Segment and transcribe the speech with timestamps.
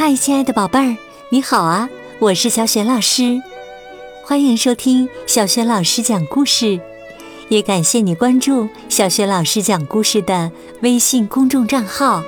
[0.00, 0.96] 嗨，亲爱的宝贝儿，
[1.28, 1.88] 你好啊！
[2.20, 3.42] 我是小雪老师，
[4.22, 6.78] 欢迎收听小雪老师讲故事，
[7.48, 10.52] 也感谢你关注小雪老师讲故事的
[10.82, 12.22] 微信公众账号。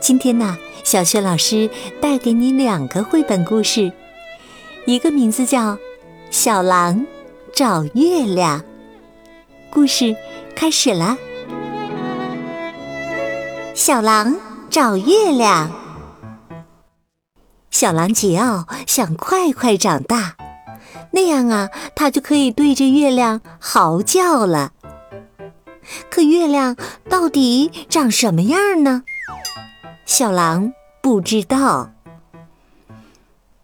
[0.00, 1.70] 今天呢，小雪老师
[2.00, 3.92] 带给你两个绘本故事，
[4.86, 5.74] 一个名字叫
[6.32, 7.06] 《小狼
[7.52, 8.58] 找月亮》，
[9.70, 10.16] 故事
[10.56, 11.16] 开始了。
[13.72, 14.34] 小狼
[14.68, 15.70] 找月亮。
[17.70, 20.36] 小狼吉奥想快快长大，
[21.12, 24.72] 那样啊，他就可以对着月亮嚎叫了。
[26.10, 26.76] 可月亮
[27.08, 29.04] 到底长什么样呢？
[30.04, 31.92] 小狼不知道。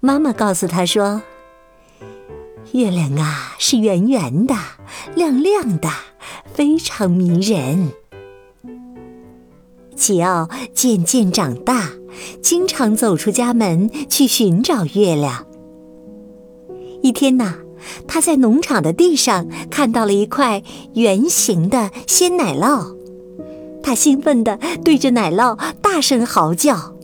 [0.00, 1.22] 妈妈告诉他说
[2.72, 4.54] ：“月亮啊，是圆圆的、
[5.14, 5.88] 亮亮的，
[6.52, 7.92] 非常迷人。”
[9.96, 11.93] 吉奥渐渐长大。
[12.42, 15.46] 经常走出家门去寻找月亮。
[17.02, 17.56] 一天呐，
[18.06, 20.62] 他在农场的地上看到了一块
[20.94, 22.96] 圆形的鲜奶酪，
[23.82, 26.94] 他兴奋地对着奶酪大声嚎叫：“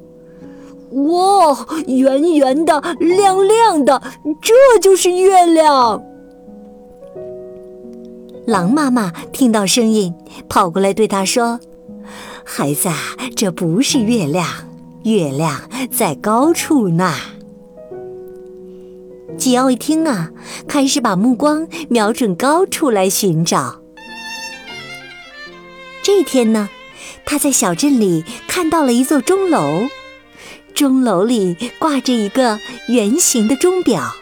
[0.90, 4.00] 哇，圆圆的，亮亮的，
[4.40, 6.02] 这就是月亮！”
[8.46, 10.14] 狼妈妈听到声音，
[10.48, 11.60] 跑过来对他说
[12.42, 12.96] ：“孩子，啊
[13.36, 14.46] 这不是月亮。”
[15.04, 17.14] 月亮在高处呢。
[19.38, 20.30] 吉奥一听啊，
[20.68, 23.80] 开始把目光瞄准高处来寻找。
[26.02, 26.68] 这天呢，
[27.24, 29.88] 他在小镇里看到了一座钟楼，
[30.74, 34.14] 钟楼里挂着一个圆形的钟表，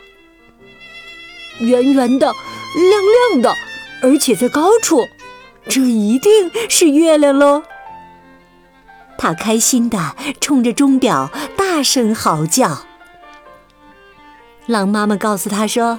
[1.58, 3.54] 圆圆的，亮亮的，
[4.02, 5.08] 而且在高处，
[5.68, 7.62] 这一定是月亮喽。
[9.18, 12.78] 他开心地冲着钟表大声嚎叫。
[14.66, 15.98] 狼妈妈告诉他说：“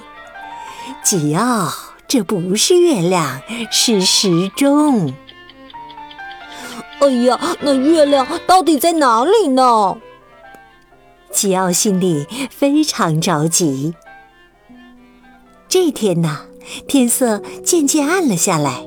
[1.04, 1.70] 吉奥，
[2.08, 5.12] 这不是月亮，是时钟。”
[7.00, 9.98] 哎呀，那月亮到底在哪里呢？
[11.30, 13.94] 吉奥心里非常着急。
[15.68, 16.46] 这天呐，
[16.88, 18.86] 天色渐渐暗了下来，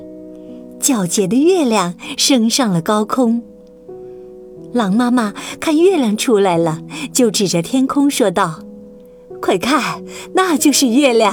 [0.80, 3.42] 皎洁的月亮升上了高空。
[4.74, 6.80] 狼妈妈看月亮出来了，
[7.12, 8.58] 就指着天空说道
[9.40, 10.02] ：“快看，
[10.34, 11.32] 那就是月亮！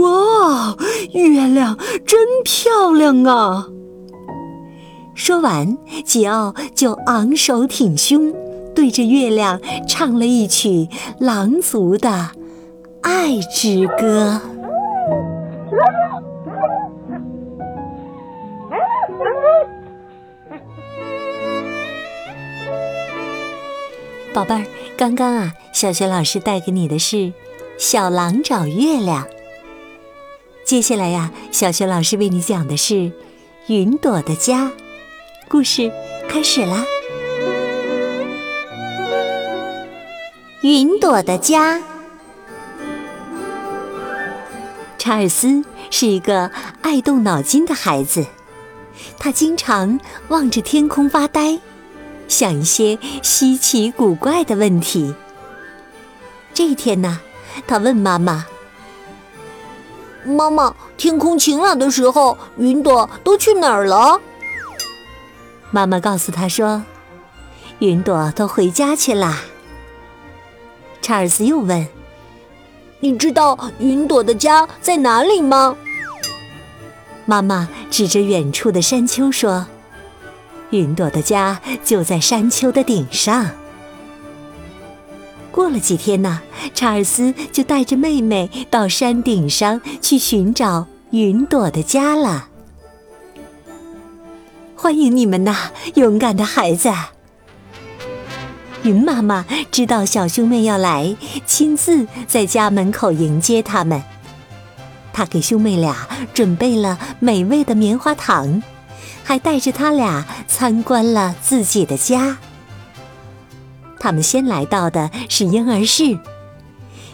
[0.00, 0.74] 哇，
[1.12, 3.68] 月亮真漂亮啊！”
[5.14, 8.32] 说完，吉奥就昂首挺胸，
[8.74, 10.88] 对着月亮唱了一曲
[11.20, 12.30] 狼族的
[13.02, 14.40] 爱之歌。
[24.34, 24.64] 宝贝儿，
[24.96, 27.16] 刚刚啊，小雪老师带给你的是
[27.78, 29.24] 《小狼找月亮》。
[30.64, 32.94] 接下来呀，小雪老师为你讲的是
[33.66, 34.66] 《云朵的家》。
[35.48, 35.90] 故事
[36.28, 36.84] 开始啦！
[40.62, 41.80] 云朵的家。
[44.98, 46.50] 查尔斯是一个
[46.82, 48.26] 爱动脑筋的孩子，
[49.18, 51.58] 他经常望着天空发呆。
[52.28, 55.14] 想一些稀奇古怪的问题。
[56.54, 57.20] 这一天呢，
[57.66, 58.46] 他问妈妈
[60.24, 64.20] ：“妈妈，天空晴朗的时候，云朵都去哪儿了？”
[65.70, 66.82] 妈妈告诉他说
[67.80, 69.42] ：“云朵都回家去啦。”
[71.00, 71.86] 查尔斯又问
[73.00, 75.76] ：“你知道云朵的家在哪里吗？”
[77.24, 79.66] 妈妈指着远处的山丘说。
[80.70, 83.50] 云朵的家就在山丘的顶上。
[85.50, 86.40] 过了几天呢，
[86.74, 92.48] 查尔斯就带着妹妹到山顶上去寻找云朵的家了。
[94.76, 96.92] 欢迎你们呐，勇敢的孩子！
[98.84, 104.00] 云妈妈知道小兄妹要来，亲自在家门口迎接他们。
[105.12, 108.62] 她给兄妹俩准备了美味的棉花糖。
[109.28, 112.38] 还带着他俩参观了自己的家。
[114.00, 116.18] 他们先来到的是婴儿室，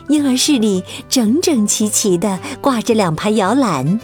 [0.07, 3.99] 婴儿室里整整齐齐地挂着两排摇篮，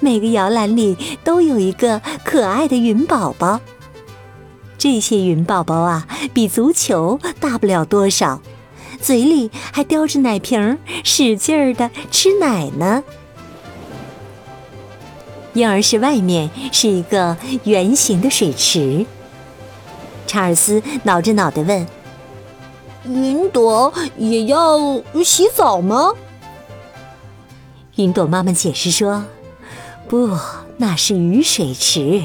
[0.00, 3.60] 每个摇篮里都有一个可爱的云宝宝。
[4.76, 8.42] 这些云宝宝啊，比足球大不了多少，
[9.00, 13.04] 嘴里还叼着奶瓶，使劲儿地吃奶呢。
[15.52, 19.04] 婴儿室外面是一个圆形的水池，
[20.26, 21.86] 查尔斯挠着脑袋问
[23.04, 26.12] ：“云朵也要洗澡吗？”
[27.96, 29.24] 云朵妈妈解释说
[30.08, 30.30] ：“不，
[30.76, 32.22] 那是雨水池，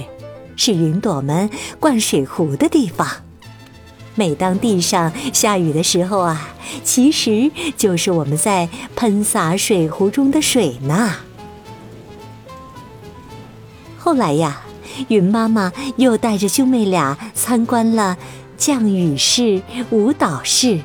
[0.55, 1.49] 是云朵们
[1.79, 3.07] 灌水壶的地方。
[4.13, 11.15] 每当地上下雨的时候啊，其实就是我们在喷洒水壶中的水呢。”
[14.05, 14.61] 后来呀，
[15.07, 18.15] 云妈妈又带着兄妹俩参观了
[18.55, 20.79] 降雨室、舞蹈室，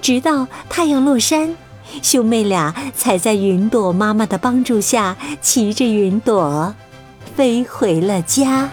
[0.00, 1.54] 直到太阳落山。
[2.02, 6.74] 兄妹俩才在云朵妈妈的帮助下，骑着云朵
[7.36, 8.68] 飞回了家。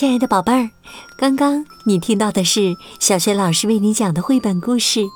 [0.00, 0.70] 亲爱的宝贝儿，
[1.18, 5.00] 刚刚你听到的是小学老师为你讲的绘本故事《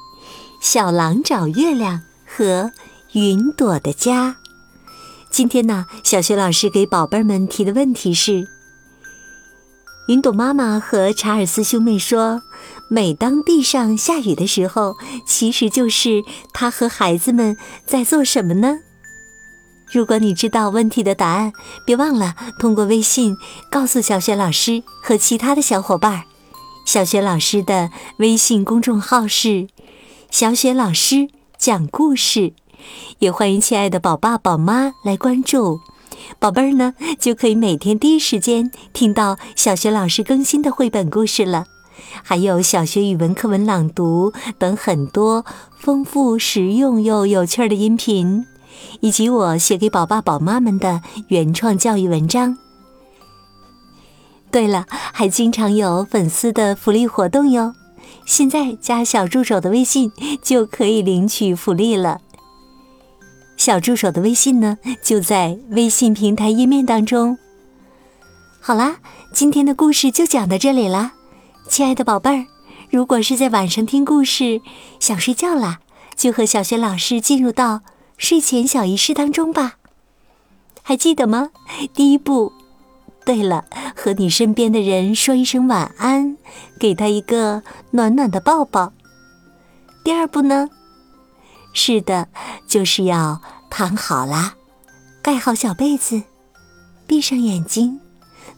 [0.60, 1.96] 小狼找月亮》
[2.26, 2.70] 和。
[3.12, 4.36] 云朵的家。
[5.30, 8.46] 今天呢，小学老师给宝贝们提的问题是：
[10.08, 12.42] 云朵妈妈和查尔斯兄妹说，
[12.90, 14.96] 每当地上下雨的时候，
[15.26, 16.22] 其实就是
[16.52, 18.80] 他和孩子们在做什么呢？
[19.94, 21.52] 如果你知道问题的答案，
[21.86, 23.36] 别忘了通过微信
[23.70, 26.24] 告诉小雪老师和其他的小伙伴。
[26.84, 29.68] 小雪老师的微信公众号是
[30.32, 32.54] “小雪老师讲故事”。
[33.20, 35.78] 也欢迎亲爱的宝爸宝妈来关注，
[36.40, 41.66] 宝贝儿呢就可以每天第一时间听到小学老师更新的绘本故事了，
[42.24, 45.46] 还有小学语文课文朗读等很多
[45.78, 48.44] 丰富实用又有趣的音频，
[49.00, 52.56] 以及我写给宝爸宝妈们的原创教育文章。
[54.50, 57.74] 对了，还经常有粉丝的福利活动哟，
[58.24, 60.12] 现在加小助手的微信
[60.42, 62.20] 就可以领取福利了。
[63.56, 67.36] 小助手的微信呢，就在微信平台页面当中。
[68.60, 68.96] 好啦，
[69.32, 71.12] 今天的故事就讲到这里啦，
[71.68, 72.46] 亲爱的宝贝儿，
[72.90, 74.60] 如果是在晚上听故事
[75.00, 75.80] 想睡觉啦，
[76.16, 77.80] 就和小学老师进入到
[78.16, 79.76] 睡前小仪式当中吧。
[80.82, 81.50] 还记得吗？
[81.94, 82.52] 第一步，
[83.24, 83.64] 对了，
[83.96, 86.36] 和你身边的人说一声晚安，
[86.78, 87.62] 给他一个
[87.92, 88.92] 暖暖的抱抱。
[90.04, 90.68] 第二步呢？
[91.72, 92.28] 是的，
[92.68, 93.40] 就是要
[93.70, 94.54] 躺好了，
[95.22, 96.22] 盖好小被子，
[97.06, 97.98] 闭上眼睛，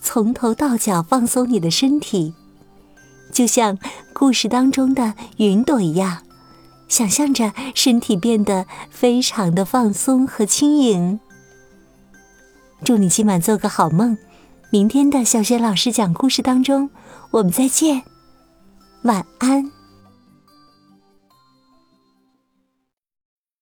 [0.02, 2.34] 从头到脚放松你的身体，
[3.32, 3.78] 就像
[4.12, 6.24] 故事当中的云朵一样，
[6.88, 11.20] 想象着身体变得非常的放松和轻盈。
[12.84, 14.16] 祝你今晚做个好梦，
[14.70, 16.90] 明天的小雪老师讲故事当中，
[17.30, 18.02] 我们再见，
[19.02, 19.75] 晚安。